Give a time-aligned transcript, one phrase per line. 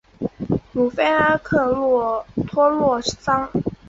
[0.71, 1.59] 鲁菲阿克
[2.47, 3.47] 托洛桑。